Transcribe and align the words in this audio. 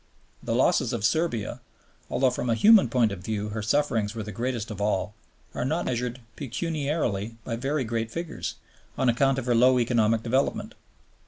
The 0.41 0.55
losses 0.55 0.93
of 0.93 1.05
Serbia, 1.05 1.61
although 2.09 2.31
from 2.31 2.49
a 2.49 2.55
human 2.55 2.89
point 2.89 3.11
of 3.11 3.19
view 3.19 3.49
her 3.49 3.61
sufferings 3.61 4.15
were 4.15 4.23
the 4.23 4.31
greatest 4.31 4.71
of 4.71 4.81
all, 4.81 5.13
are 5.53 5.63
not 5.63 5.85
measured 5.85 6.21
pecuniarily 6.35 7.35
by 7.43 7.55
very 7.55 7.83
great 7.83 8.09
figures, 8.09 8.55
on 8.97 9.09
account 9.09 9.37
of 9.37 9.45
her 9.45 9.53
low 9.53 9.77
economic 9.77 10.23
development. 10.23 10.73